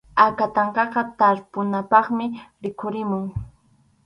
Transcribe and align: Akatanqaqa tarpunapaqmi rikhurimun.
Akatanqaqa 0.25 1.01
tarpunapaqmi 1.19 2.25
rikhurimun. 2.63 3.23